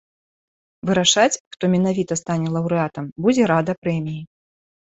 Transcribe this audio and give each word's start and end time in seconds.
Вырашаць, 0.89 1.39
хто 1.57 1.63
менавіта 1.75 2.13
стане 2.23 2.49
лаўрэатам, 2.57 3.13
будзе 3.27 3.43
рада 3.55 3.73
прэміі. 3.87 4.21